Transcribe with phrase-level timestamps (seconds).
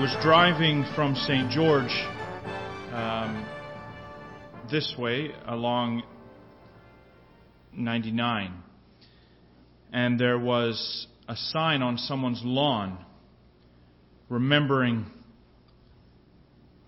[0.00, 1.50] was driving from St.
[1.50, 1.90] George
[2.92, 3.44] um,
[4.70, 6.04] this way along
[7.72, 8.62] 99,
[9.92, 13.04] and there was a sign on someone's lawn
[14.28, 15.06] remembering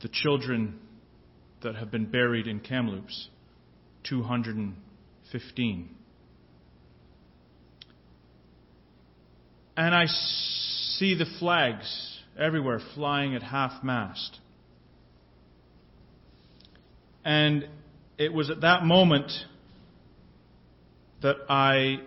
[0.02, 0.78] the children
[1.64, 3.28] that have been buried in Kamloops
[4.08, 5.96] 215.
[9.76, 12.09] And I see the flags
[12.40, 14.38] everywhere flying at half mast.
[17.24, 17.68] And
[18.18, 19.30] it was at that moment
[21.22, 22.00] that I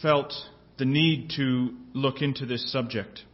[0.00, 0.32] felt
[0.78, 3.24] the need to look into this subject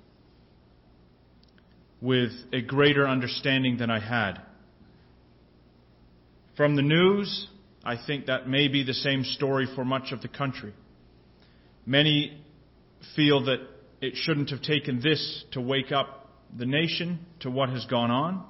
[2.01, 4.41] with a greater understanding than I had.
[6.57, 7.47] From the news,
[7.85, 10.73] I think that may be the same story for much of the country.
[11.87, 12.43] Many
[13.17, 13.61] feel that
[14.01, 18.45] it shouldn't have taken this to wake up the nation to what has gone on.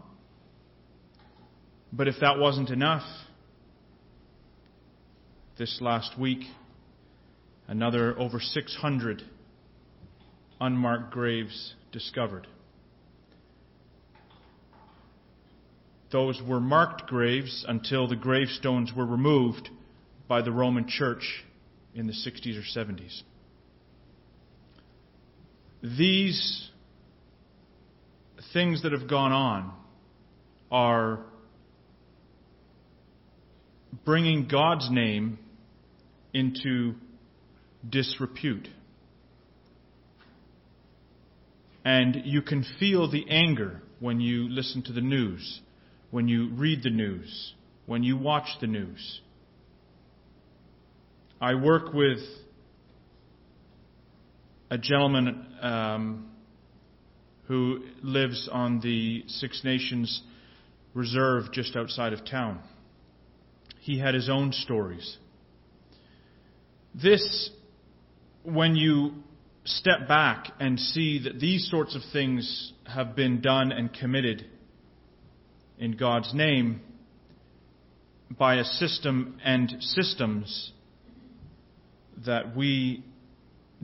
[1.92, 3.02] But if that wasn't enough,
[5.58, 6.44] this last week,
[7.66, 9.22] another over 600
[10.60, 12.46] unmarked graves discovered.
[16.12, 19.68] Those were marked graves until the gravestones were removed
[20.26, 21.44] by the Roman Church
[21.94, 23.22] in the 60s or 70s.
[25.82, 26.68] These
[28.52, 29.72] things that have gone on
[30.70, 31.20] are
[34.04, 35.38] bringing God's name
[36.32, 36.94] into
[37.88, 38.68] disrepute.
[41.84, 45.60] And you can feel the anger when you listen to the news,
[46.10, 47.54] when you read the news,
[47.86, 49.20] when you watch the news.
[51.40, 52.20] I work with
[54.70, 56.30] a gentleman um,
[57.48, 60.22] who lives on the Six Nations
[60.94, 62.60] Reserve just outside of town.
[63.80, 65.18] He had his own stories.
[66.94, 67.50] This,
[68.44, 69.14] when you
[69.64, 74.46] step back and see that these sorts of things have been done and committed
[75.78, 76.80] in God's name
[78.36, 80.72] by a system and systems
[82.24, 83.04] that we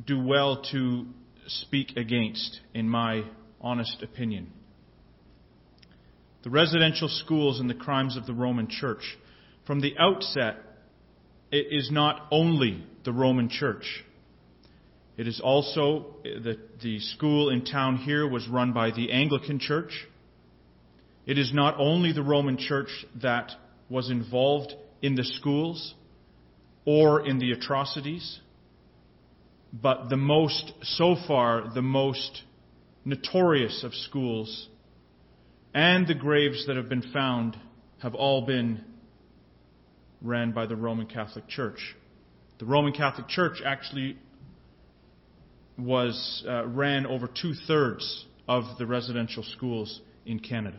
[0.05, 1.07] do well to
[1.47, 3.25] speak against, in my
[3.61, 4.53] honest opinion.
[6.43, 9.17] The residential schools and the crimes of the Roman Church.
[9.67, 10.57] From the outset,
[11.51, 14.05] it is not only the Roman Church.
[15.17, 20.07] It is also the, the school in town here was run by the Anglican Church.
[21.25, 23.51] It is not only the Roman Church that
[23.89, 25.95] was involved in the schools
[26.85, 28.41] or in the atrocities.
[29.73, 32.43] But the most, so far, the most
[33.05, 34.69] notorious of schools
[35.75, 37.57] and the graves that have been found
[38.03, 38.85] have all been
[40.23, 41.95] ran by the Roman Catholic Church.
[42.59, 44.17] The Roman Catholic Church actually
[45.79, 50.79] was uh, ran over two thirds of the residential schools in Canada.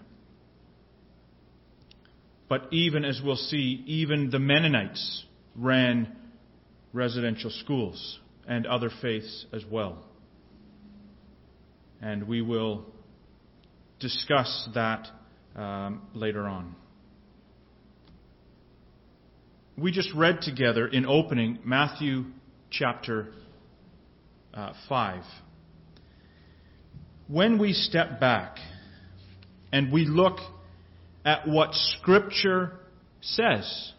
[2.49, 6.15] But even as we'll see, even the Mennonites ran
[6.93, 10.03] residential schools and other faiths as well.
[12.01, 12.85] And we will
[13.99, 15.07] discuss that
[15.55, 16.75] um, later on.
[19.77, 22.25] We just read together in opening Matthew
[22.71, 23.27] chapter
[24.53, 25.23] uh, 5.
[27.27, 28.57] When we step back
[29.71, 30.37] and we look
[31.25, 32.79] at what Scripture
[33.21, 33.93] says,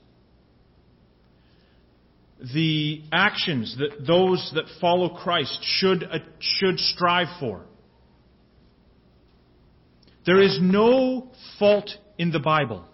[2.41, 7.63] the actions that those that follow Christ should, uh, should strive for.
[10.25, 12.85] There is no fault in the Bible.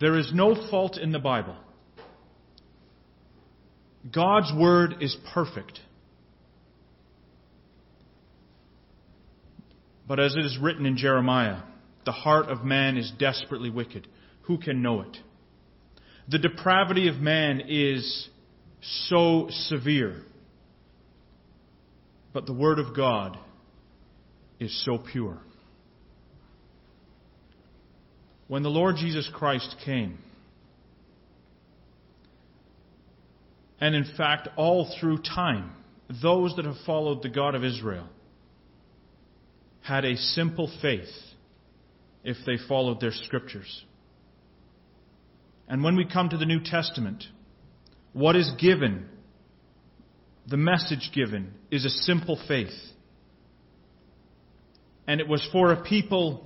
[0.00, 1.56] There is no fault in the Bible.
[4.12, 5.80] God's Word is perfect.
[10.06, 11.62] But as it is written in Jeremiah,
[12.04, 14.06] the heart of man is desperately wicked.
[14.42, 15.16] Who can know it?
[16.28, 18.28] The depravity of man is
[19.08, 20.22] so severe.
[22.32, 23.38] But the Word of God
[24.58, 25.38] is so pure.
[28.48, 30.18] When the Lord Jesus Christ came,
[33.80, 35.72] and in fact, all through time,
[36.22, 38.08] those that have followed the God of Israel
[39.82, 41.08] had a simple faith
[42.22, 43.84] if they followed their scriptures.
[45.68, 47.24] And when we come to the New Testament,
[48.12, 49.08] what is given,
[50.46, 52.72] the message given, is a simple faith.
[55.06, 56.44] and it was for a people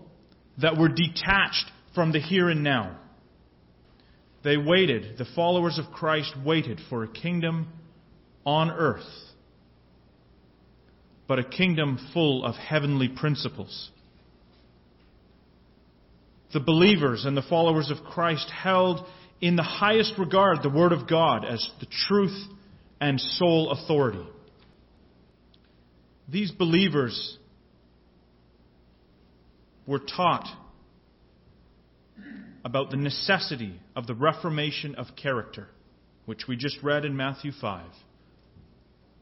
[0.61, 2.99] that were detached from the here and now.
[4.43, 7.69] They waited, the followers of Christ waited for a kingdom
[8.45, 9.03] on earth,
[11.27, 13.91] but a kingdom full of heavenly principles.
[16.53, 19.07] The believers and the followers of Christ held
[19.41, 22.37] in the highest regard the Word of God as the truth
[23.01, 24.27] and sole authority.
[26.29, 27.39] These believers
[29.87, 30.47] were taught
[32.65, 35.69] about the necessity of the reformation of character,
[36.27, 37.87] which we just read in Matthew 5,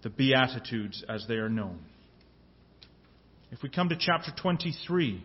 [0.03, 1.79] the Beatitudes as they are known.
[3.53, 5.23] If we come to chapter 23,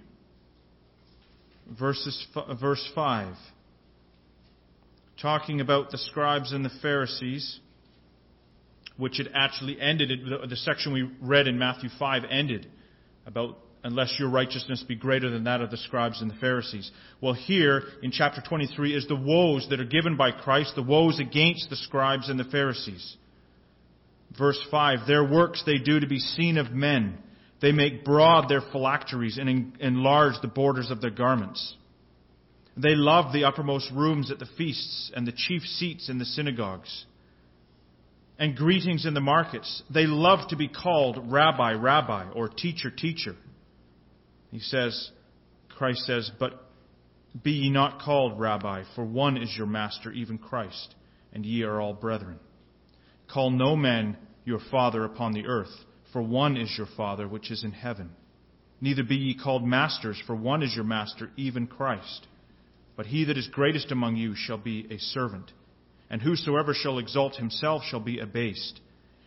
[1.68, 3.36] verses, uh, verse 5,
[5.22, 7.60] talking about the scribes and the Pharisees,
[8.98, 10.10] which had actually ended,
[10.50, 12.68] the section we read in Matthew 5 ended
[13.26, 16.92] about unless your righteousness be greater than that of the scribes and the Pharisees.
[17.20, 21.20] Well, here in chapter 23 is the woes that are given by Christ, the woes
[21.20, 23.18] against the scribes and the Pharisees.
[24.38, 27.18] Verse 5 Their works they do to be seen of men.
[27.62, 31.76] They make broad their phylacteries and enlarge the borders of their garments.
[32.76, 37.06] They love the uppermost rooms at the feasts and the chief seats in the synagogues
[38.42, 39.84] and greetings in the markets.
[39.94, 43.36] They love to be called rabbi, rabbi, or teacher, teacher.
[44.50, 45.12] He says,
[45.70, 46.54] Christ says, But
[47.44, 50.96] be ye not called rabbi, for one is your master, even Christ,
[51.32, 52.40] and ye are all brethren.
[53.32, 55.70] Call no man your father upon the earth,
[56.12, 58.12] for one is your Father which is in heaven.
[58.80, 62.28] Neither be ye called masters, for one is your master, even Christ.
[62.98, 65.52] But he that is greatest among you shall be a servant.
[66.10, 68.82] And whosoever shall exalt himself shall be abased,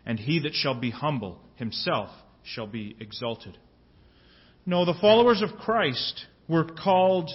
[0.04, 2.10] and he that shall be humble himself
[2.42, 3.56] shall be exalted.
[4.66, 7.30] No, the followers of Christ were called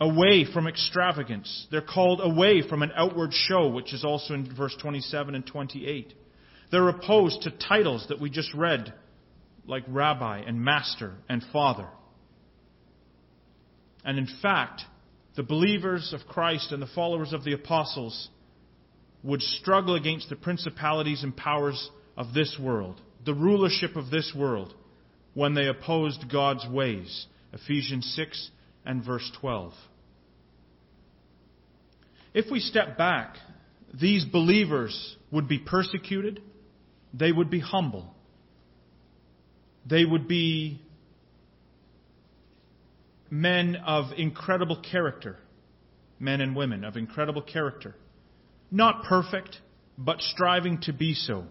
[0.00, 1.66] away from extravagance.
[1.70, 6.14] They're called away from an outward show, which is also in verse 27 and 28.
[6.70, 8.92] They're opposed to titles that we just read,
[9.66, 11.88] like rabbi and master and father.
[14.04, 14.82] And in fact,
[15.36, 18.28] the believers of Christ and the followers of the apostles
[19.22, 24.74] would struggle against the principalities and powers of this world, the rulership of this world
[25.34, 27.26] when they opposed God's ways.
[27.52, 28.50] Ephesians 6
[28.84, 29.72] and verse 12.
[32.34, 33.36] If we step back,
[33.92, 36.42] these believers would be persecuted,
[37.12, 38.14] they would be humble,
[39.86, 40.80] they would be
[43.30, 45.36] men of incredible character,
[46.18, 47.94] men and women of incredible character.
[48.70, 49.58] Not perfect,
[49.96, 51.44] but striving to be so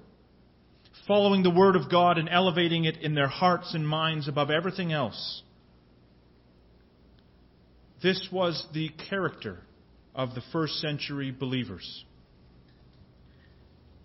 [1.07, 4.91] following the Word of God and elevating it in their hearts and minds above everything
[4.91, 5.43] else.
[8.03, 9.59] This was the character
[10.13, 12.05] of the first century believers.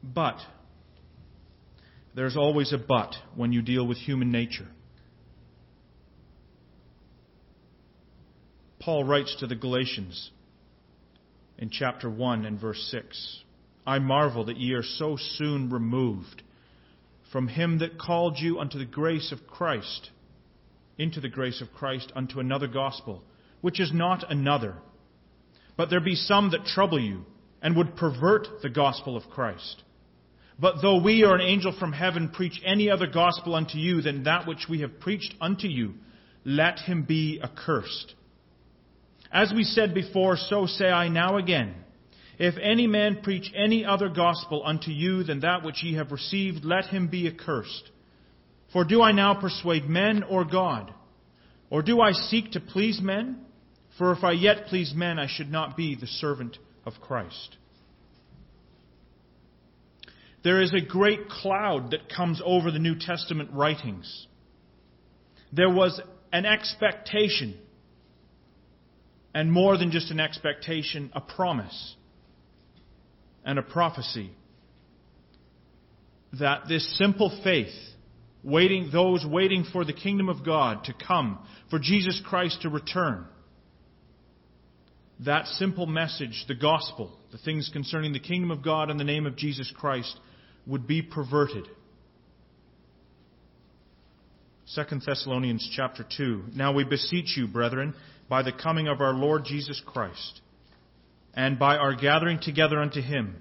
[0.02, 0.38] But,
[2.14, 4.68] there's always a but when you deal with human nature.
[8.80, 10.30] Paul writes to the Galatians
[11.58, 13.42] in chapter 1 and verse 6
[13.86, 16.42] I marvel that ye are so soon removed
[17.32, 20.10] from him that called you unto the grace of Christ,
[20.98, 23.22] into the grace of Christ unto another gospel,
[23.62, 24.76] which is not another.
[25.76, 27.24] But there be some that trouble you,
[27.62, 29.82] and would pervert the gospel of Christ.
[30.62, 34.22] But though we or an angel from heaven preach any other gospel unto you than
[34.22, 35.94] that which we have preached unto you,
[36.44, 38.14] let him be accursed.
[39.32, 41.74] As we said before, so say I now again.
[42.38, 46.64] If any man preach any other gospel unto you than that which ye have received,
[46.64, 47.90] let him be accursed.
[48.72, 50.94] For do I now persuade men or God?
[51.70, 53.44] Or do I seek to please men?
[53.98, 57.56] For if I yet please men, I should not be the servant of Christ.
[60.44, 64.26] There is a great cloud that comes over the New Testament writings.
[65.52, 66.00] There was
[66.32, 67.56] an expectation,
[69.34, 71.96] and more than just an expectation, a promise
[73.44, 74.30] and a prophecy
[76.38, 77.74] that this simple faith,
[78.42, 81.38] waiting, those waiting for the kingdom of God to come,
[81.70, 83.26] for Jesus Christ to return,
[85.20, 89.26] that simple message, the gospel, the things concerning the kingdom of God and the name
[89.26, 90.18] of Jesus Christ,
[90.66, 91.68] would be perverted.
[94.74, 96.44] 2 Thessalonians chapter 2.
[96.54, 97.94] Now we beseech you, brethren,
[98.28, 100.40] by the coming of our Lord Jesus Christ
[101.34, 103.36] and by our gathering together unto him,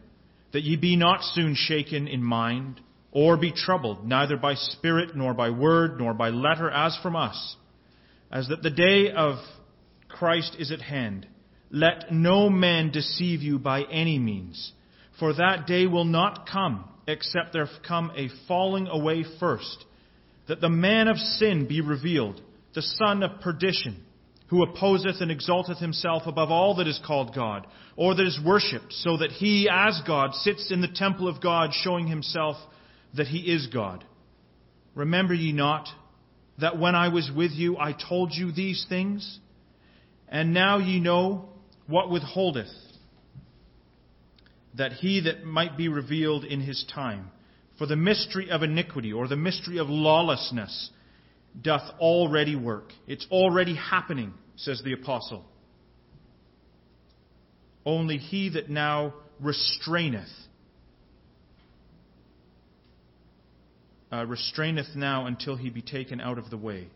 [0.52, 5.34] that ye be not soon shaken in mind, or be troubled, neither by spirit, nor
[5.34, 7.56] by word, nor by letter, as from us,
[8.32, 9.36] as that the day of
[10.08, 11.28] Christ is at hand.
[11.70, 14.74] Let no man deceive you by any means,
[15.20, 19.86] for that day will not come except there come a falling away first,
[20.48, 22.42] that the man of sin be revealed,
[22.74, 24.04] the son of perdition,
[24.48, 27.66] who opposeth and exalteth himself above all that is called God,
[27.96, 31.72] or that is worshipped, so that he, as God, sits in the temple of God,
[31.74, 32.58] showing himself
[33.16, 34.04] that he is God.
[34.94, 35.88] Remember ye not
[36.60, 39.40] that when I was with you I told you these things?
[40.28, 41.50] And now ye know
[41.88, 42.72] what withholdeth,
[44.76, 47.32] that he that might be revealed in his time.
[47.78, 50.92] For the mystery of iniquity, or the mystery of lawlessness,
[51.60, 52.92] doth already work.
[53.08, 55.44] It's already happening, says the apostle.
[57.86, 60.30] Only he that now restraineth,
[64.12, 66.88] uh, restraineth now until he be taken out of the way.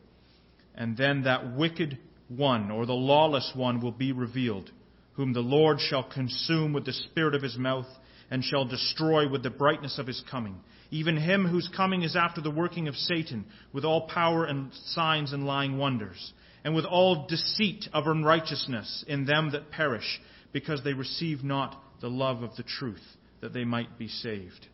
[0.75, 4.72] And then that wicked one, or the lawless one, will be revealed,
[5.15, 7.88] whom the Lord shall consume with the spirit of his mouth,
[8.29, 10.57] and shall destroy with the brightness of his coming.
[10.91, 15.34] Even him whose coming is after the working of Satan, with all power and signs
[15.34, 20.19] and lying wonders, and with all deceit of unrighteousness in them that perish,
[20.51, 23.03] because they receive not the love of the truth,
[23.41, 24.67] that they might be saved.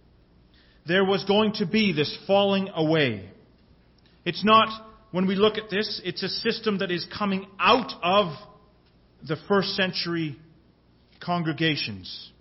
[0.88, 3.30] There was going to be this falling away.
[4.26, 4.70] It's not
[5.12, 8.34] when we look at this, it's a system that is coming out of
[9.28, 10.38] the first century
[11.20, 12.32] congregations.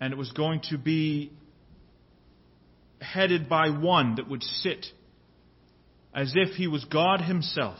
[0.00, 1.32] And it was going to be
[3.00, 4.86] headed by one that would sit
[6.14, 7.78] as if he was God himself.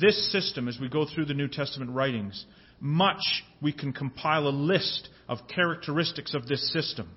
[0.00, 2.44] This system, as we go through the New Testament writings,
[2.80, 7.08] much we can compile a list of characteristics of this system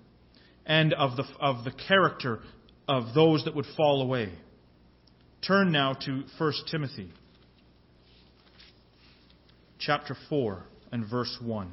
[0.65, 2.39] and of the, of the character
[2.87, 4.31] of those that would fall away.
[5.45, 7.09] Turn now to 1 Timothy
[9.79, 11.71] chapter 4 and verse 1.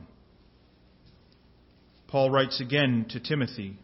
[2.09, 3.77] Paul writes again to Timothy,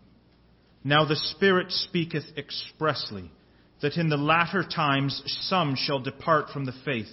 [0.85, 3.31] Now the Spirit speaketh expressly,
[3.83, 7.09] that in the latter times some shall depart from the faith,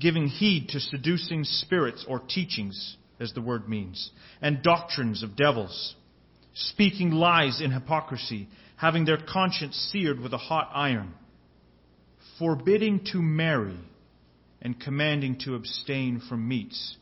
[0.00, 4.10] giving heed to seducing spirits or teachings, as the word means,
[4.40, 5.96] and doctrines of devils
[6.54, 11.14] speaking lies in hypocrisy, having their conscience seared with a hot iron,
[12.42, 13.78] forbidding to marry,
[14.60, 16.96] and commanding to abstain from meats,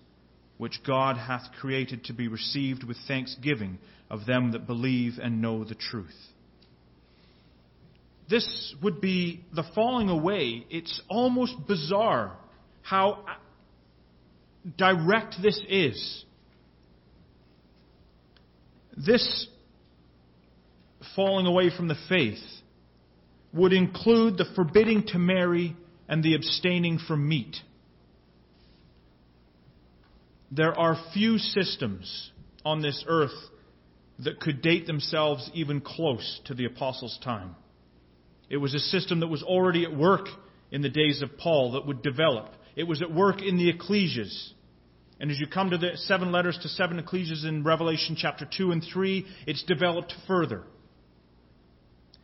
[0.59, 3.79] which God hath created to be received with thanksgiving
[4.11, 6.15] of them that believe and know the truth.
[8.29, 10.67] This would be the falling away.
[10.69, 12.37] It's almost bizarre
[12.83, 13.25] how
[14.77, 16.25] direct this is
[18.95, 19.47] this
[21.17, 22.43] falling away from the faith
[23.53, 25.77] would include the forbidding to marry
[26.09, 27.57] and the abstaining from meat.
[30.51, 32.31] There are few systems
[32.65, 33.37] on this earth
[34.19, 37.55] that could date themselves even close to the apostles' time.
[38.49, 40.27] It was a system that was already at work
[40.71, 42.53] in the days of Paul that would develop.
[42.77, 44.53] It was at work in the ecclesias.
[45.21, 48.73] And as you come to the seven letters to seven ecclesias in Revelation chapter 2
[48.73, 50.65] and 3, it's developed further.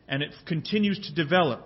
[0.07, 1.65] And it continues to develop.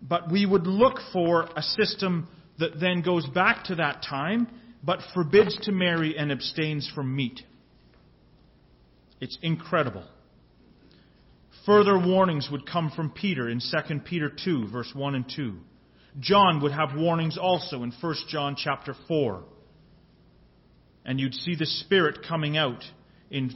[0.00, 2.28] But we would look for a system
[2.58, 4.48] that then goes back to that time,
[4.82, 7.40] but forbids to marry and abstains from meat.
[9.20, 10.04] It's incredible.
[11.66, 15.54] Further warnings would come from Peter in 2 Peter 2, verse 1 and 2.
[16.18, 19.44] John would have warnings also in 1 John chapter 4
[21.04, 22.82] and you'd see the Spirit coming out
[23.30, 23.52] in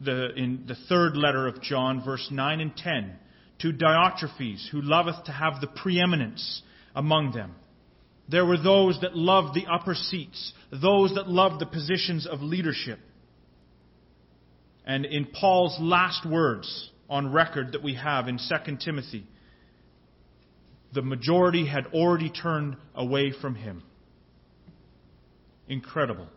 [0.00, 3.16] the, in the third letter of John, verse 9 and 10,
[3.60, 6.62] to Diotrephes, who loveth to have the preeminence
[6.94, 7.54] among them.
[8.28, 12.98] There were those that loved the upper seats, those that loved the positions of leadership.
[14.86, 19.26] And in Paul's last words on record that we have in 2 Timothy,
[20.92, 23.82] the majority had already turned away from him.
[25.68, 26.28] Incredible.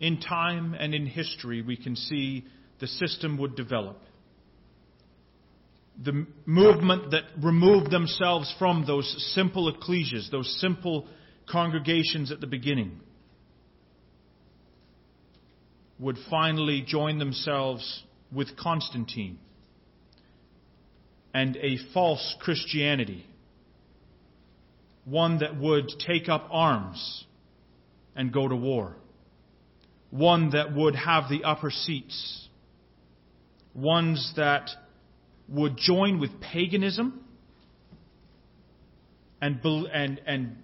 [0.00, 2.44] in time and in history, we can see
[2.80, 3.98] the system would develop.
[6.02, 11.08] The movement that removed themselves from those simple ecclesias, those simple
[11.50, 13.00] congregations at the beginning,
[15.98, 19.38] would finally join themselves with Constantine
[21.34, 23.26] and a false Christianity,
[25.04, 27.24] one that would take up arms
[28.14, 28.94] and go to war
[30.10, 32.47] one that would have the upper seats,
[33.78, 34.70] ones that
[35.48, 37.24] would join with paganism
[39.40, 40.56] and, and, and,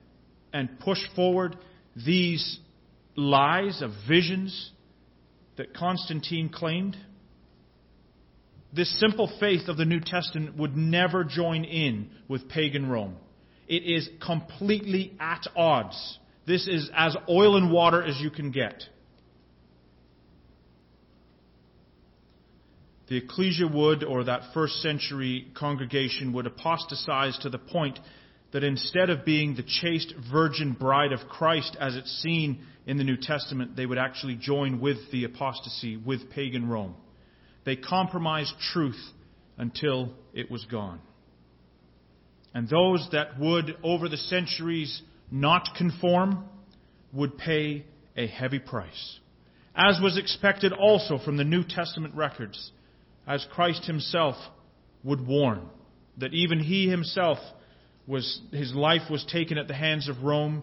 [0.52, 1.56] and push forward
[2.04, 2.58] these
[3.16, 4.72] lies of visions
[5.56, 6.96] that Constantine claimed.
[8.72, 13.16] This simple faith of the New Testament would never join in with pagan Rome.
[13.68, 16.18] It is completely at odds.
[16.46, 18.82] This is as oil and water as you can get.
[23.08, 27.98] The ecclesia would, or that first century congregation would apostatize to the point
[28.52, 33.04] that instead of being the chaste virgin bride of Christ as it's seen in the
[33.04, 36.94] New Testament, they would actually join with the apostasy, with pagan Rome.
[37.64, 39.00] They compromised truth
[39.58, 41.00] until it was gone.
[42.54, 46.44] And those that would, over the centuries, not conform
[47.12, 47.84] would pay
[48.16, 49.18] a heavy price.
[49.74, 52.70] As was expected also from the New Testament records,
[53.26, 54.36] as Christ himself
[55.02, 55.68] would warn
[56.18, 57.38] that even he himself
[58.06, 60.62] was, his life was taken at the hands of Rome,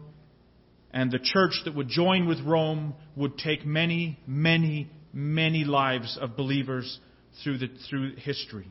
[0.91, 6.37] and the church that would join with Rome would take many, many, many lives of
[6.37, 6.99] believers
[7.43, 8.67] through, the, through history.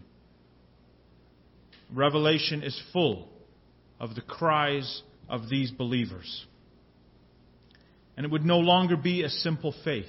[1.93, 3.29] Revelation is full
[3.99, 6.47] of the cries of these believers.
[8.17, 10.07] And it would no longer be a simple faith.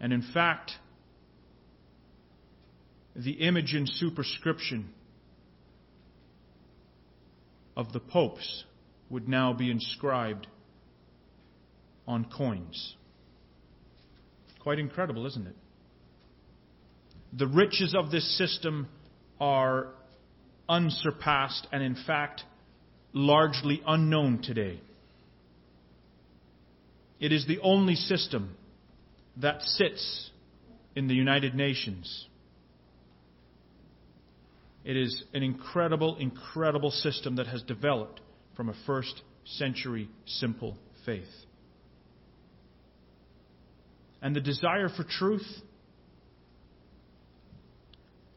[0.00, 0.72] And in fact,
[3.18, 4.88] the image and superscription
[7.76, 8.64] of the popes
[9.10, 10.46] would now be inscribed
[12.06, 12.94] on coins.
[14.60, 15.56] Quite incredible, isn't it?
[17.32, 18.88] The riches of this system
[19.40, 19.88] are
[20.68, 22.44] unsurpassed and, in fact,
[23.12, 24.80] largely unknown today.
[27.18, 28.54] It is the only system
[29.38, 30.30] that sits
[30.94, 32.26] in the United Nations.
[34.88, 38.22] It is an incredible, incredible system that has developed
[38.56, 41.28] from a first century simple faith.
[44.22, 45.46] And the desire for truth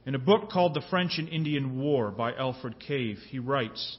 [0.06, 3.98] in a book called The French and Indian War by Alfred Cave, he writes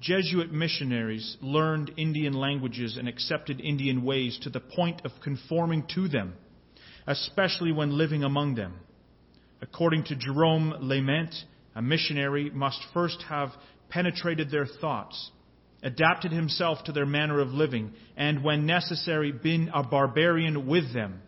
[0.00, 6.06] Jesuit missionaries learned Indian languages and accepted Indian ways to the point of conforming to
[6.06, 6.34] them,
[7.08, 8.74] especially when living among them.
[9.60, 11.34] According to Jerome Lalemant,
[11.74, 13.50] a missionary must first have
[13.88, 15.30] penetrated their thoughts,
[15.82, 21.20] adapted himself to their manner of living, and, when necessary, been a barbarian with them.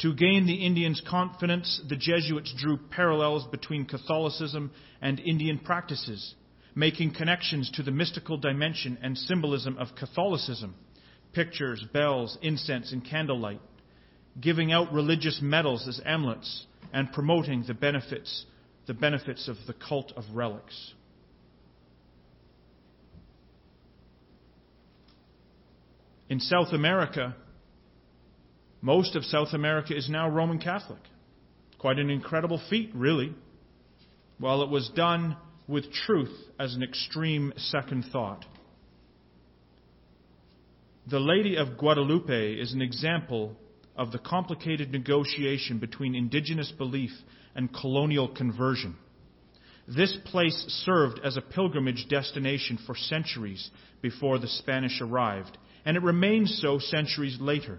[0.00, 6.34] To gain the Indians' confidence, the Jesuits drew parallels between Catholicism and Indian practices,
[6.74, 10.74] making connections to the mystical dimension and symbolism of Catholicism.
[11.32, 13.60] Pictures, bells, incense, and candlelight,
[14.38, 18.44] giving out religious medals as amulets, and promoting the benefits,
[18.86, 20.94] the benefits of the cult of relics.
[26.28, 27.36] In South America,
[28.80, 31.00] most of South America is now Roman Catholic.
[31.78, 33.34] Quite an incredible feat, really.
[34.38, 35.36] While it was done
[35.68, 38.44] with truth as an extreme second thought.
[41.08, 43.56] The Lady of Guadalupe is an example
[43.96, 47.10] of the complicated negotiation between indigenous belief
[47.54, 48.96] and colonial conversion.
[49.88, 53.70] This place served as a pilgrimage destination for centuries
[54.02, 57.78] before the Spanish arrived, and it remains so centuries later.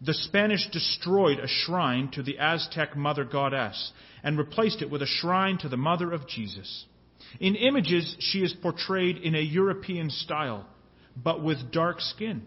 [0.00, 5.06] The Spanish destroyed a shrine to the Aztec mother goddess and replaced it with a
[5.06, 6.84] shrine to the mother of Jesus.
[7.40, 10.66] In images, she is portrayed in a European style,
[11.16, 12.42] but with dark skin.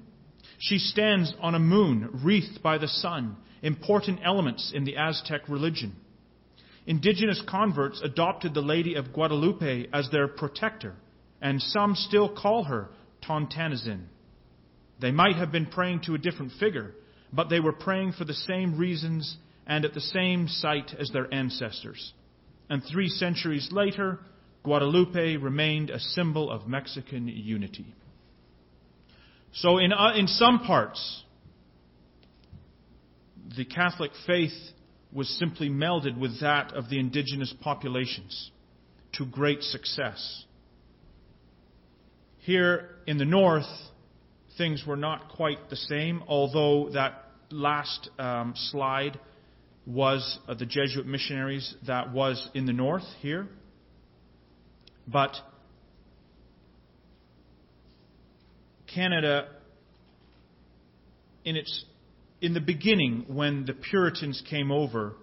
[0.58, 5.96] She stands on a moon wreathed by the sun, important elements in the Aztec religion.
[6.86, 10.96] Indigenous converts adopted the Lady of Guadalupe as their protector,
[11.42, 12.90] and some still call her
[13.22, 14.06] Tonantzin.
[15.00, 16.94] They might have been praying to a different figure,
[17.32, 21.32] but they were praying for the same reasons and at the same site as their
[21.32, 22.14] ancestors.
[22.70, 24.20] And three centuries later,
[24.64, 27.94] Guadalupe remained a symbol of Mexican unity.
[29.62, 31.24] So, in, uh, in some parts,
[33.56, 34.54] the Catholic faith
[35.12, 38.52] was simply melded with that of the indigenous populations
[39.14, 40.46] to great success.
[42.38, 43.66] Here in the north,
[44.60, 49.20] things were not quite the same, although that last um, slide
[49.88, 53.48] was uh, the Jesuit missionaries that was in the north here.
[55.08, 55.36] But
[58.98, 59.48] Canada,
[61.46, 61.86] in its
[62.42, 65.14] in the beginning, when the Puritans came over,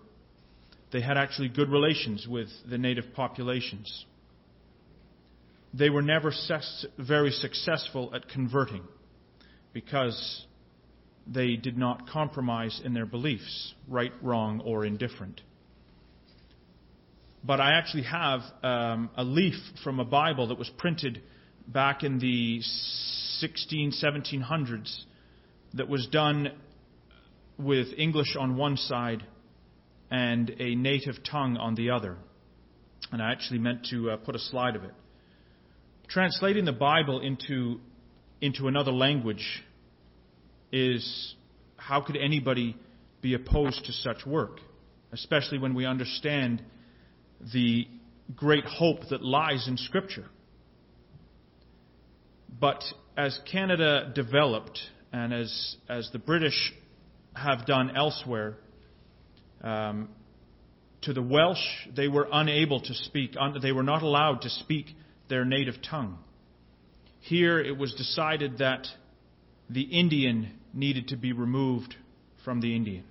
[0.93, 4.07] they had actually good relations with the native populations.
[5.73, 6.33] They were never
[6.97, 8.85] very successful at converting
[9.73, 10.47] because
[11.27, 15.41] they did not compromise in their beliefs, right, wrong, or indifferent.
[17.43, 21.21] But I actually have um, a leaf from a Bible that was printed
[21.67, 22.61] back in the
[23.39, 25.05] 16, 1700s
[25.75, 26.53] that was done
[27.59, 29.25] with English on one side
[30.11, 32.17] and a native tongue on the other.
[33.13, 34.95] And I actually meant to uh, put a slide of it.
[36.09, 37.81] Translating the Bible into,
[38.41, 39.65] into another language
[40.71, 41.35] is
[41.77, 42.77] how could anybody
[43.23, 44.61] be opposed to such work,
[45.13, 46.63] especially when we understand
[47.53, 47.87] the
[48.35, 50.27] great hope that lies in Scripture.
[52.61, 52.83] But
[53.17, 54.79] as Canada developed,
[55.13, 56.73] and as, as the British
[57.35, 58.57] have done elsewhere,
[59.63, 60.09] um,
[61.03, 61.59] to the Welsh,
[61.95, 64.87] they were unable to speak, they were not allowed to speak
[65.29, 66.19] their native tongue.
[67.21, 68.87] Here it was decided that
[69.69, 71.95] the Indian needed to be removed
[72.45, 73.05] from the Indian.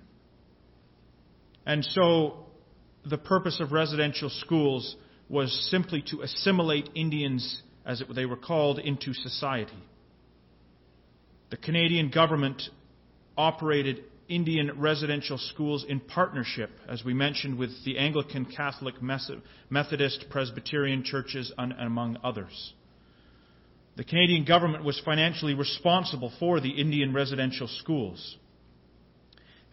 [1.66, 2.46] And so
[3.04, 4.96] the purpose of residential schools
[5.28, 9.72] was simply to assimilate Indians, as they were called, into society.
[11.50, 12.62] The Canadian government
[13.36, 18.94] operated Indian residential schools in partnership, as we mentioned, with the Anglican, Catholic,
[19.70, 22.72] Methodist, Presbyterian churches, among others.
[23.96, 28.38] The Canadian government was financially responsible for the Indian residential schools.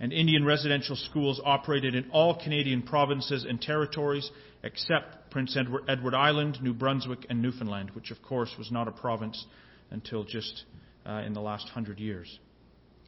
[0.01, 4.31] And Indian residential schools operated in all Canadian provinces and territories
[4.63, 9.45] except Prince Edward Island, New Brunswick, and Newfoundland, which of course was not a province
[9.91, 10.63] until just
[11.05, 12.39] uh, in the last hundred years.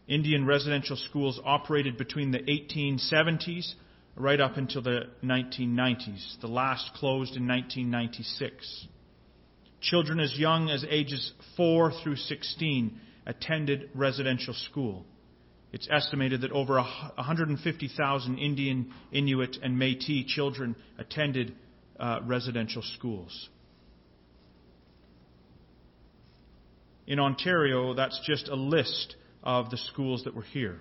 [0.08, 3.74] Indian residential schools operated between the 1870s
[4.16, 6.40] right up until the 1990s.
[6.42, 8.88] The last closed in 1996.
[9.82, 15.08] Children as young as ages 4 through 16 attended residential school.
[15.74, 21.56] It's estimated that over 150,000 Indian, Inuit, and Metis children attended
[22.00, 23.50] uh, residential schools.
[27.08, 30.80] In Ontario, that's just a list of the schools that were here.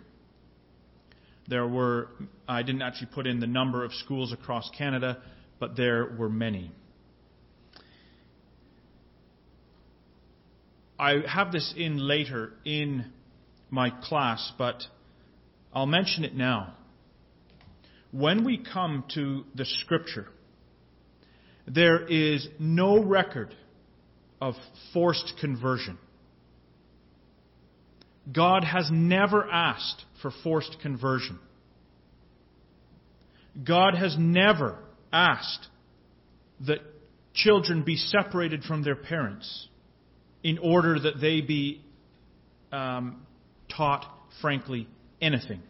[1.49, 2.09] There were,
[2.47, 5.23] I didn't actually put in the number of schools across Canada,
[5.59, 6.71] but there were many.
[10.99, 13.07] I have this in later in
[13.73, 14.83] my class, but
[15.73, 16.75] I'll mention it now.
[18.13, 20.29] When we come to the Scripture,
[21.67, 23.57] there is no record
[24.41, 24.55] of
[24.93, 25.97] forced conversion.
[28.31, 31.39] God has never asked for forced conversion.
[33.65, 34.79] God has never
[35.13, 35.67] asked
[36.67, 36.81] that
[37.33, 39.69] children be separated from their parents
[40.43, 41.83] in order that they be
[42.71, 43.22] um,
[43.77, 44.05] taught,
[44.41, 44.89] frankly,
[45.21, 45.63] anything.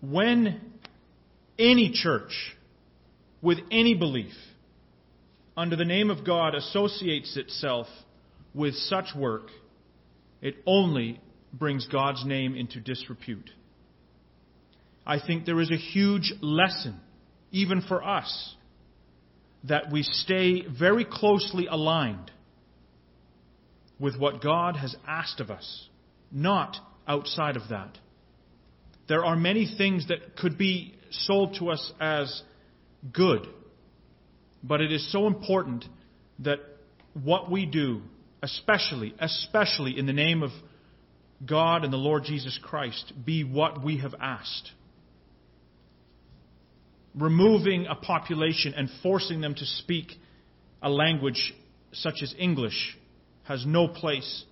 [0.00, 0.60] When
[1.58, 2.32] any church
[3.42, 4.32] with any belief
[5.56, 7.86] under the name of God associates itself
[8.54, 9.48] with such work,
[10.40, 11.20] it only
[11.52, 13.50] brings God's name into disrepute.
[15.06, 16.98] I think there is a huge lesson,
[17.50, 18.54] even for us,
[19.64, 22.30] that we stay very closely aligned
[24.00, 25.88] with what God has asked of us,
[26.32, 27.98] not outside of that.
[29.08, 32.42] There are many things that could be sold to us as
[33.12, 33.46] good,
[34.62, 35.84] but it is so important
[36.40, 36.58] that
[37.12, 38.02] what we do
[38.42, 40.50] especially, especially in the name of
[41.46, 44.70] God and the Lord Jesus Christ, be what we have asked.
[47.14, 50.12] Removing a population and forcing them to speak
[50.82, 51.52] a language
[51.92, 52.96] such as English
[53.50, 54.44] has no place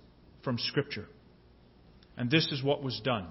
[0.43, 1.05] from Scripture.
[2.17, 3.27] And this is what was done.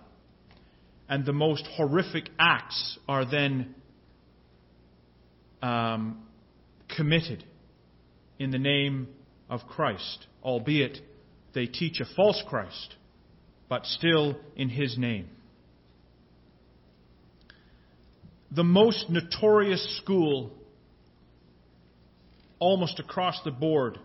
[1.10, 3.74] And the most horrific acts are then
[5.60, 6.22] um,
[6.96, 7.44] committed
[8.38, 9.08] in the name
[9.50, 10.98] of Christ albeit
[11.54, 12.94] they teach a false Christ,
[13.68, 15.28] but still in his name.
[18.50, 20.52] The most notorious school,
[22.58, 23.98] almost across the board,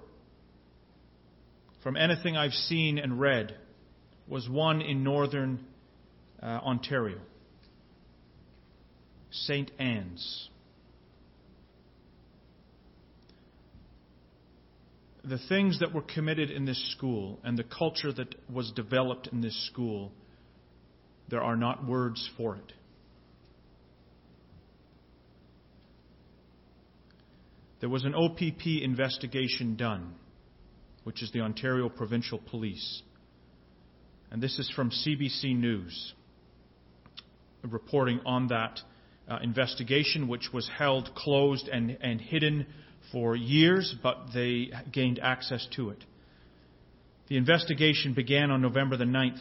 [1.83, 3.55] from anything I've seen and read,
[4.27, 5.65] was one in northern
[6.41, 7.19] uh, Ontario,
[9.31, 9.69] St.
[9.77, 10.49] Anne's.
[15.23, 19.41] the things that were committed in this school and the culture that was developed in
[19.41, 20.11] this school,
[21.29, 22.73] there are not words for it.
[27.79, 30.13] There was an OPP investigation done,
[31.03, 33.01] which is the Ontario Provincial Police.
[34.31, 36.13] And this is from CBC News,
[37.63, 38.79] reporting on that
[39.29, 42.65] uh, investigation, which was held closed and, and hidden
[43.11, 46.03] for years, but they gained access to it.
[47.27, 49.39] The investigation began on November the 9th,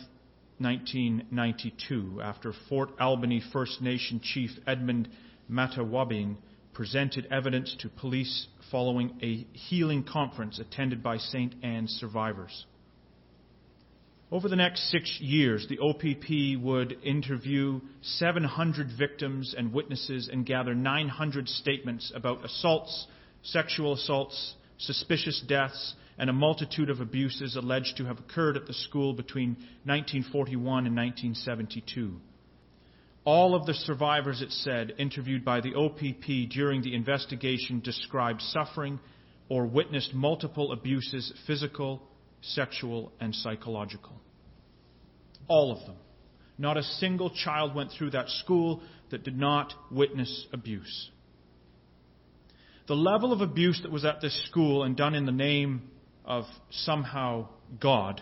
[0.58, 5.08] 1992, after Fort Albany First Nation Chief Edmund
[5.50, 6.36] Metatawabin
[6.72, 11.54] presented evidence to police following a healing conference attended by St.
[11.62, 12.66] Anne's survivors.
[14.30, 20.74] Over the next six years, the OPP would interview 700 victims and witnesses and gather
[20.74, 23.06] 900 statements about assaults,
[23.42, 28.72] sexual assaults, suspicious deaths, and a multitude of abuses alleged to have occurred at the
[28.72, 29.50] school between
[29.84, 32.18] 1941 and 1972.
[33.24, 38.98] All of the survivors, it said, interviewed by the OPP during the investigation described suffering
[39.48, 42.02] or witnessed multiple abuses physical,
[42.40, 44.12] sexual, and psychological.
[45.46, 45.96] All of them.
[46.58, 51.10] Not a single child went through that school that did not witness abuse.
[52.88, 55.90] The level of abuse that was at this school and done in the name
[56.24, 57.48] of somehow
[57.80, 58.20] God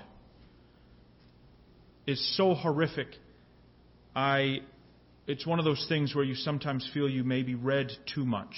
[2.06, 3.08] is so horrific.
[4.14, 4.60] I
[5.30, 8.54] it's one of those things where you sometimes feel you maybe read too much.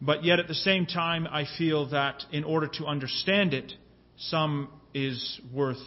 [0.00, 3.72] But yet at the same time, I feel that in order to understand it,
[4.18, 5.82] some is worth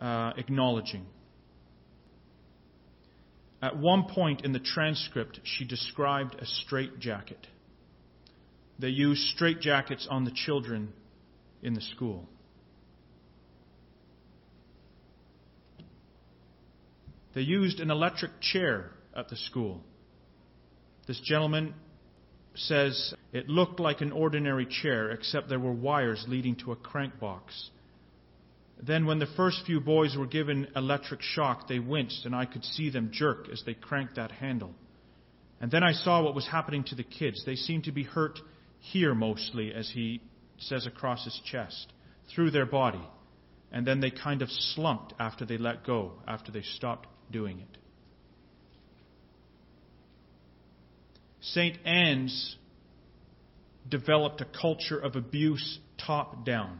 [0.00, 1.06] uh, acknowledging.
[3.62, 7.46] At one point in the transcript, she described a straitjacket.
[8.80, 10.92] They use straitjackets on the children
[11.62, 12.28] in the school.
[17.34, 19.82] They used an electric chair at the school.
[21.06, 21.74] This gentleman
[22.54, 27.20] says it looked like an ordinary chair, except there were wires leading to a crank
[27.20, 27.70] box.
[28.82, 32.64] Then, when the first few boys were given electric shock, they winced, and I could
[32.64, 34.74] see them jerk as they cranked that handle.
[35.60, 37.44] And then I saw what was happening to the kids.
[37.44, 38.38] They seemed to be hurt
[38.78, 40.22] here mostly, as he
[40.58, 41.92] says across his chest,
[42.34, 43.06] through their body.
[43.70, 47.78] And then they kind of slumped after they let go, after they stopped doing it.
[51.40, 51.78] St.
[51.86, 52.56] Anne's
[53.88, 56.78] developed a culture of abuse top down.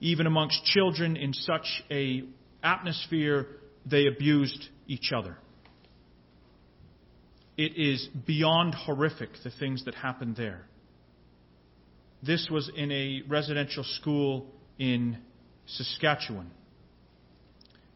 [0.00, 2.22] Even amongst children in such a
[2.62, 3.46] atmosphere,
[3.88, 5.36] they abused each other.
[7.56, 10.64] It is beyond horrific the things that happened there.
[12.22, 14.46] This was in a residential school
[14.78, 15.18] in
[15.66, 16.50] Saskatchewan,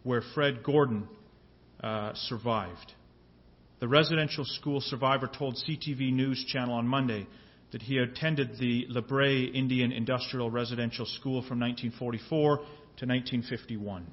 [0.02, 1.08] where Fred Gordon
[1.82, 2.92] uh, survived.
[3.78, 7.26] The residential school survivor told CTV News Channel on Monday
[7.72, 12.62] that he attended the Lebret Indian Industrial Residential School from 1944 to
[13.06, 14.06] 1951.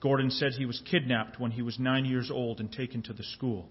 [0.00, 3.22] Gordon said he was kidnapped when he was nine years old and taken to the
[3.22, 3.68] school.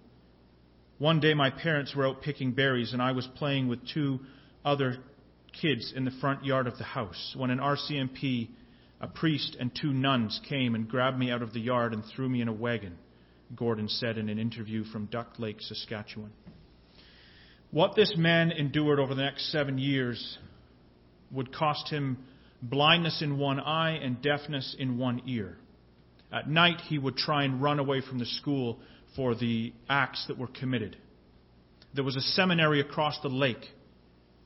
[0.98, 4.20] One day, my parents were out picking berries, and I was playing with two
[4.64, 4.98] other
[5.62, 8.50] kids in the front yard of the house when an RCMP,
[9.00, 12.30] a priest, and two nuns came and grabbed me out of the yard and threw
[12.30, 12.98] me in a wagon.
[13.56, 16.32] Gordon said in an interview from Duck Lake, Saskatchewan.
[17.72, 20.38] What this man endured over the next seven years
[21.32, 22.18] would cost him
[22.62, 25.58] blindness in one eye and deafness in one ear.
[26.32, 28.80] At night, he would try and run away from the school
[29.16, 30.98] for the acts that were committed.
[31.94, 33.66] There was a seminary across the lake,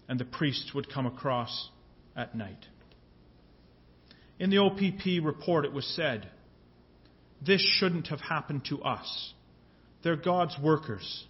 [0.07, 1.69] and the priests would come across
[2.15, 2.65] at night.
[4.39, 6.29] In the OPP report, it was said
[7.41, 9.33] this shouldn't have happened to us.
[10.03, 11.25] They're God's workers.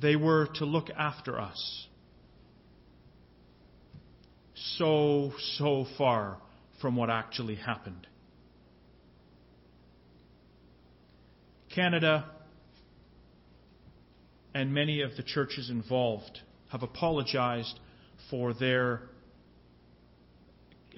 [0.00, 1.86] They were to look after us.
[4.76, 6.38] So, so far
[6.80, 8.06] from what actually happened.
[11.74, 12.26] Canada
[14.54, 17.78] and many of the churches involved have apologized
[18.30, 19.02] for their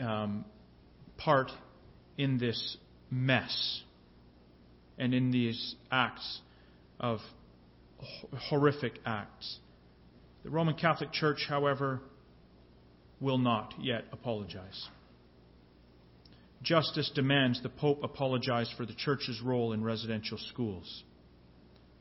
[0.01, 0.45] um,
[1.19, 1.51] part
[2.17, 2.77] in this
[3.11, 3.83] mess
[4.99, 6.41] and in these acts
[7.01, 7.21] of
[8.49, 9.59] horrific acts.
[10.45, 12.01] The Roman Catholic Church, however,
[13.21, 14.89] will not yet apologize.
[16.63, 21.05] Justice demands the Pope apologize for the Church's role in residential schools.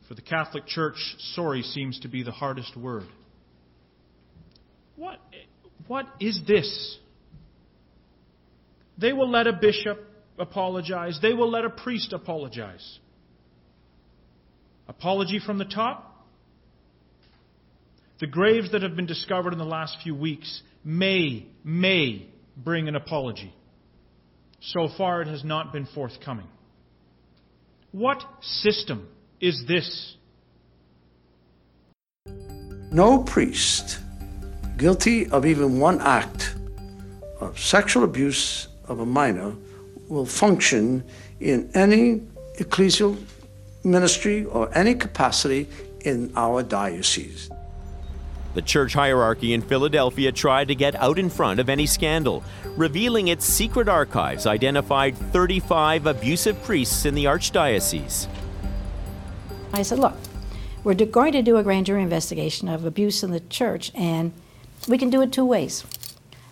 [0.07, 0.97] For the Catholic Church,
[1.35, 3.07] sorry seems to be the hardest word.
[4.95, 5.19] What,
[5.87, 6.97] what is this?
[8.97, 9.99] They will let a bishop
[10.37, 11.19] apologize.
[11.21, 12.99] They will let a priest apologize.
[14.87, 16.07] Apology from the top?
[18.19, 22.95] The graves that have been discovered in the last few weeks may, may bring an
[22.95, 23.53] apology.
[24.61, 26.47] So far, it has not been forthcoming.
[27.91, 29.07] What system
[29.39, 30.15] is this?
[32.91, 33.97] No priest
[34.77, 36.55] guilty of even one act
[37.39, 39.55] of sexual abuse of a minor
[40.11, 41.03] will function
[41.39, 42.21] in any
[42.59, 43.17] ecclesial
[43.83, 45.67] ministry or any capacity
[46.01, 47.49] in our diocese.
[48.53, 52.43] The church hierarchy in Philadelphia tried to get out in front of any scandal,
[52.75, 58.27] revealing its secret archives identified 35 abusive priests in the archdiocese.
[59.71, 60.17] I said, Look,
[60.83, 64.33] we're going to do a grand jury investigation of abuse in the church, and
[64.89, 65.85] we can do it two ways.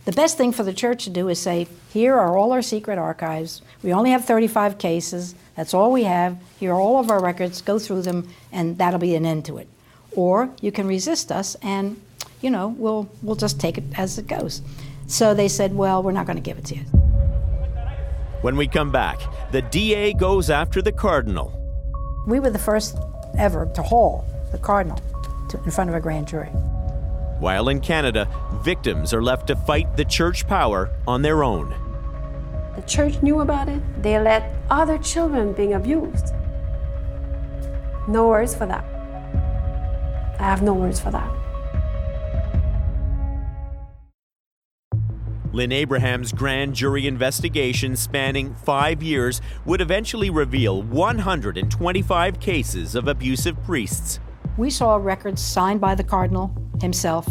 [0.09, 2.97] The best thing for the church to do is say, Here are all our secret
[2.97, 3.61] archives.
[3.83, 5.35] We only have 35 cases.
[5.55, 6.35] That's all we have.
[6.59, 7.61] Here are all of our records.
[7.61, 9.67] Go through them, and that'll be an end to it
[10.11, 11.99] or you can resist us and
[12.41, 14.61] you know we'll we'll just take it as it goes
[15.07, 16.81] so they said well we're not going to give it to you
[18.41, 19.19] when we come back
[19.51, 21.53] the da goes after the cardinal
[22.27, 22.97] we were the first
[23.37, 24.99] ever to haul the cardinal
[25.49, 26.49] to, in front of a grand jury
[27.39, 28.27] while in canada
[28.63, 31.69] victims are left to fight the church power on their own
[32.75, 36.33] the church knew about it they let other children being abused
[38.07, 38.85] no words for that
[40.39, 41.29] I have no words for that.
[45.51, 53.61] Lynne Abraham's grand jury investigation, spanning five years, would eventually reveal 125 cases of abusive
[53.63, 54.19] priests.
[54.59, 57.25] We saw records signed by the cardinal himself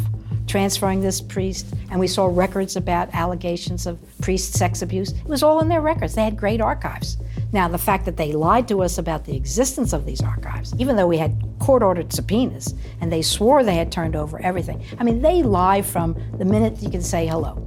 [0.47, 5.13] transferring this priest, and we saw records about allegations of priest sex abuse.
[5.13, 6.15] It was all in their records.
[6.15, 7.19] They had great archives.
[7.53, 10.97] Now, the fact that they lied to us about the existence of these archives, even
[10.97, 15.05] though we had court ordered subpoenas and they swore they had turned over everything, I
[15.05, 17.63] mean, they lie from the minute you can say hello.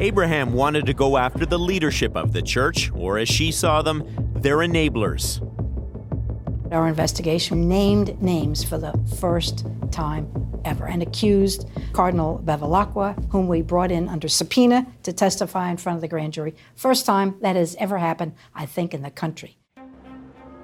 [0.00, 4.02] Abraham wanted to go after the leadership of the church, or as she saw them,
[4.34, 5.40] their enablers.
[6.72, 10.26] Our investigation named names for the first time
[10.64, 15.96] ever and accused Cardinal Bevilacqua, whom we brought in under subpoena to testify in front
[15.96, 16.54] of the grand jury.
[16.74, 19.58] First time that has ever happened, I think, in the country.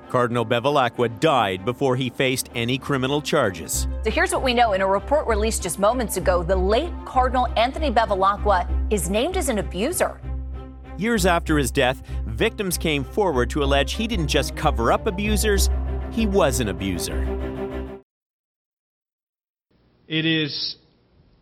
[0.08, 3.86] Cardinal Bevilacqua died before he faced any criminal charges.
[4.02, 4.72] So here's what we know.
[4.72, 9.50] In a report released just moments ago, the late Cardinal Anthony Bevilacqua is named as
[9.50, 10.18] an abuser.
[10.96, 15.68] Years after his death, victims came forward to allege he didn't just cover up abusers,
[16.12, 17.22] he was an abuser.
[20.06, 20.76] It is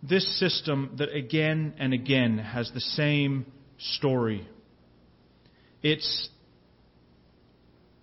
[0.03, 3.47] this system that again and again has the same
[3.79, 4.47] story.
[5.83, 6.29] It's,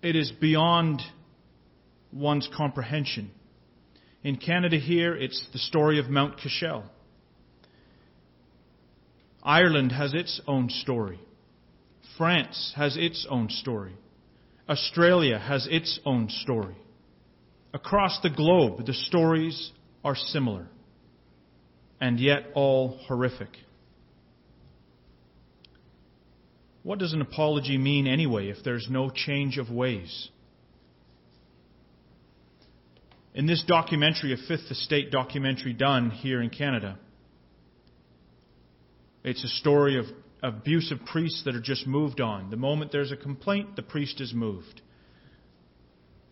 [0.02, 1.02] it is beyond
[2.12, 3.30] one's comprehension.
[4.22, 6.84] In Canada, here, it's the story of Mount Cashel.
[9.42, 11.20] Ireland has its own story.
[12.16, 13.92] France has its own story.
[14.68, 16.76] Australia has its own story.
[17.72, 19.72] Across the globe, the stories
[20.04, 20.68] are similar,
[22.00, 23.50] and yet all horrific.
[26.82, 30.28] What does an apology mean anyway if there's no change of ways?
[33.34, 36.98] In this documentary, a Fifth Estate documentary done here in Canada,
[39.24, 40.04] it's a story of
[40.44, 42.50] abusive priests that are just moved on.
[42.50, 44.82] The moment there's a complaint, the priest is moved.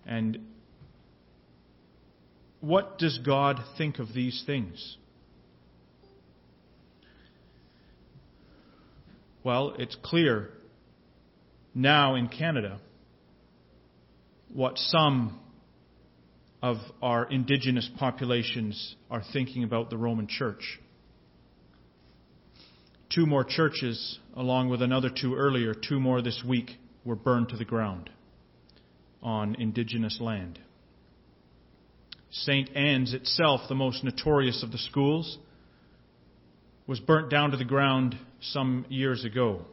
[0.06, 0.38] And
[2.60, 4.98] what does God think of these things?
[9.42, 10.50] Well, it's clear
[11.74, 12.80] now in Canada
[14.52, 15.40] what some
[16.62, 20.78] of our indigenous populations are thinking about the Roman Church.
[23.14, 27.56] Two more churches, along with another two earlier, two more this week, were burned to
[27.56, 28.08] the ground
[29.22, 30.58] on indigenous land.
[32.30, 32.74] St.
[32.74, 35.38] Anne's itself, the most notorious of the schools,
[36.86, 39.66] was burnt down to the ground some years ago.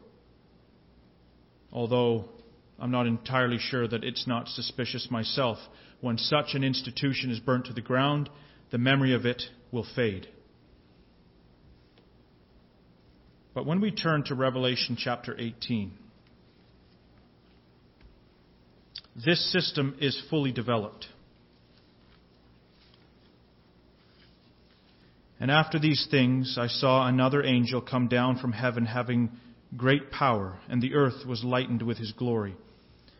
[1.71, 2.25] Although
[2.77, 5.57] I'm not entirely sure that it's not suspicious myself.
[6.01, 8.29] When such an institution is burnt to the ground,
[8.71, 10.27] the memory of it will fade.
[13.59, 15.91] But when we turn to Revelation chapter 18,
[19.25, 21.07] this system is fully developed.
[25.41, 29.29] And after these things, I saw another angel come down from heaven having
[29.75, 32.55] great power, and the earth was lightened with his glory.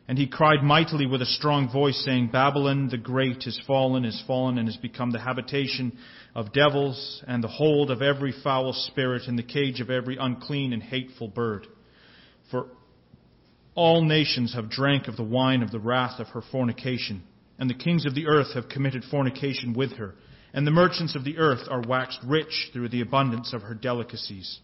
[0.09, 4.23] And he cried mightily with a strong voice, saying, Babylon the great is fallen, is
[4.25, 5.95] fallen, and has become the habitation
[6.33, 10.73] of devils, and the hold of every foul spirit, and the cage of every unclean
[10.73, 11.67] and hateful bird.
[12.49, 12.69] For
[13.75, 17.21] all nations have drank of the wine of the wrath of her fornication,
[17.59, 20.15] and the kings of the earth have committed fornication with her,
[20.55, 24.59] and the merchants of the earth are waxed rich through the abundance of her delicacies.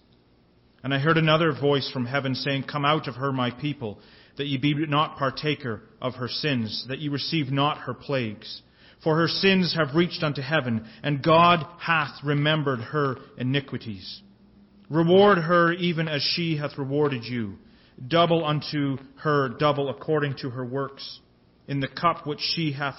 [0.83, 3.99] And I heard another voice from heaven saying, Come out of her, my people
[4.37, 8.61] that ye be not partaker of her sins, that ye receive not her plagues.
[9.03, 14.21] For her sins have reached unto heaven, and God hath remembered her iniquities.
[14.89, 17.55] Reward her even as she hath rewarded you.
[18.07, 21.19] Double unto her double according to her works.
[21.67, 22.97] In the cup which she hath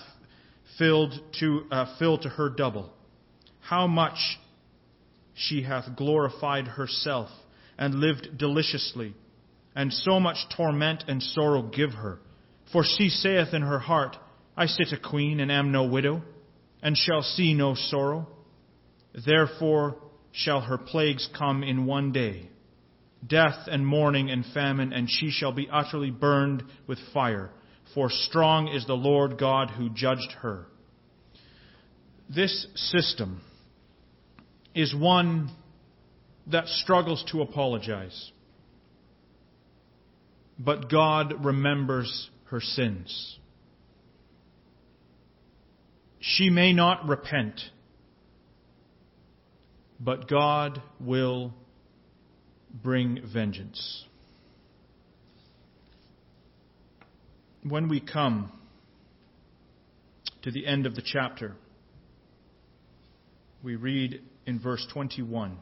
[0.79, 2.93] filled to uh, fill to her double.
[3.61, 4.39] How much
[5.35, 7.29] she hath glorified herself
[7.79, 9.15] and lived deliciously
[9.77, 12.19] and so much torment and sorrow give her.
[12.73, 14.17] For she saith in her heart,
[14.57, 16.23] I sit a queen and am no widow,
[16.83, 18.27] and shall see no sorrow.
[19.27, 19.99] Therefore
[20.33, 22.49] shall her plagues come in one day
[23.27, 27.51] death and mourning and famine, and she shall be utterly burned with fire.
[27.95, 30.67] For strong is the Lord God who judged her.
[32.29, 33.41] This system
[34.75, 35.51] is one
[36.47, 38.31] that struggles to apologize
[40.59, 43.39] but God remembers her sins.
[46.21, 47.61] She may not repent,
[50.01, 51.55] but God will
[52.83, 54.05] bring vengeance.
[57.63, 58.53] When we come
[60.43, 61.55] to the end of the chapter,
[63.63, 65.59] we read in verse 21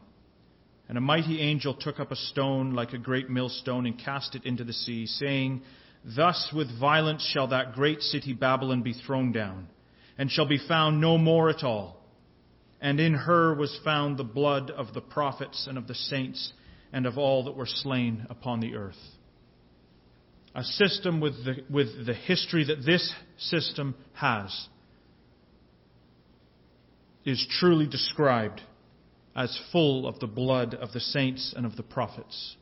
[0.87, 4.45] and a mighty angel took up a stone like a great millstone and cast it
[4.45, 5.63] into the sea, saying,
[6.03, 9.67] Thus with violence shall that great city Babylon be thrown down,
[10.17, 12.03] and shall be found no more at all.
[12.79, 16.53] And in her was found the blood of the prophets and of the saints
[16.93, 18.95] and of all that were slain upon the earth.
[20.53, 24.67] A system with the, with the history that this system has
[27.25, 28.61] is truly described
[29.35, 32.55] as full of the blood of the saints and of the prophets.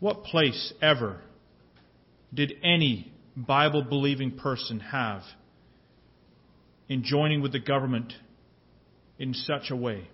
[0.00, 1.20] What place ever
[2.32, 5.22] did any Bible believing person have
[6.88, 8.12] in joining with the government
[9.18, 10.08] in such a way?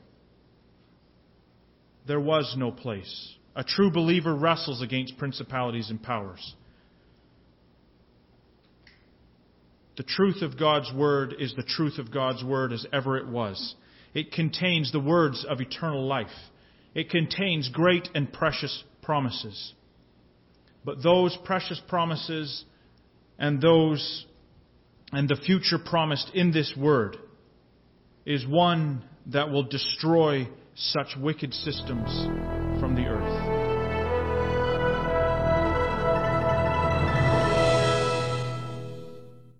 [2.07, 3.35] There was no place.
[3.55, 6.55] A true believer wrestles against principalities and powers.
[9.97, 13.74] The truth of God's Word is the truth of God's Word as ever it was.
[14.14, 16.26] It contains the words of eternal life.
[16.94, 19.72] It contains great and precious promises.
[20.84, 22.64] But those precious promises
[23.38, 24.26] and those
[25.12, 27.16] and the future promised in this word
[28.24, 32.09] is one that will destroy such wicked systems
[32.80, 33.36] from the earth.